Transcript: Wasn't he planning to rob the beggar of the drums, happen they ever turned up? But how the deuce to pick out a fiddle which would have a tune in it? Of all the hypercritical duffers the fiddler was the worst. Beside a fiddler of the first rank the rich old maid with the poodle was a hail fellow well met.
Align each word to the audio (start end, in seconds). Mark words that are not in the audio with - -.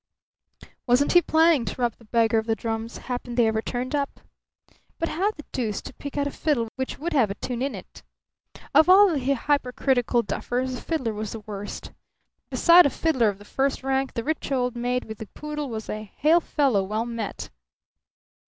Wasn't 0.87 1.11
he 1.11 1.21
planning 1.21 1.63
to 1.63 1.79
rob 1.79 1.93
the 1.97 2.05
beggar 2.05 2.39
of 2.39 2.47
the 2.47 2.55
drums, 2.55 2.97
happen 2.97 3.35
they 3.35 3.45
ever 3.45 3.61
turned 3.61 3.93
up? 3.93 4.19
But 4.97 5.09
how 5.09 5.29
the 5.29 5.45
deuce 5.51 5.79
to 5.83 5.93
pick 5.93 6.17
out 6.17 6.25
a 6.25 6.31
fiddle 6.31 6.69
which 6.75 6.97
would 6.97 7.13
have 7.13 7.29
a 7.29 7.35
tune 7.35 7.61
in 7.61 7.75
it? 7.75 8.01
Of 8.73 8.89
all 8.89 9.11
the 9.13 9.35
hypercritical 9.35 10.23
duffers 10.23 10.73
the 10.73 10.81
fiddler 10.81 11.13
was 11.13 11.33
the 11.33 11.41
worst. 11.41 11.91
Beside 12.49 12.87
a 12.87 12.89
fiddler 12.89 13.29
of 13.29 13.37
the 13.37 13.45
first 13.45 13.83
rank 13.83 14.15
the 14.15 14.23
rich 14.23 14.51
old 14.51 14.75
maid 14.75 15.05
with 15.05 15.19
the 15.19 15.27
poodle 15.27 15.69
was 15.69 15.87
a 15.87 16.11
hail 16.17 16.39
fellow 16.39 16.81
well 16.81 17.05
met. 17.05 17.51